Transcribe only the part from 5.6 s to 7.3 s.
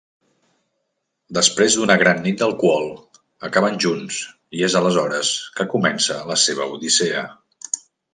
comença la seva odissea.